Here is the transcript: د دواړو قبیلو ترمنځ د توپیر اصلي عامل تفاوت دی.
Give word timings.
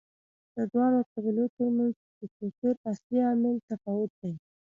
د 0.55 0.57
دواړو 0.71 0.99
قبیلو 1.11 1.45
ترمنځ 1.57 1.93
د 2.19 2.21
توپیر 2.37 2.75
اصلي 2.91 3.19
عامل 3.29 3.55
تفاوت 3.69 4.11
دی. 4.21 4.33